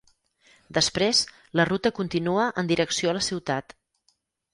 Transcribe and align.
Després, 0.77 1.19
la 1.61 1.65
ruta 1.69 1.91
continua 1.99 2.47
en 2.63 2.71
direcció 2.73 3.13
a 3.13 3.15
la 3.19 3.23
ciutat. 3.27 3.77